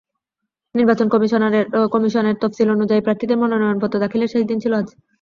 [0.75, 1.07] নির্বাচন
[1.93, 4.87] কমিশনের তফসিল অনুযায়ী, প্রার্থীদের মনোনয়নপত্র দাখিলের শেষ দিন ছিল আজ।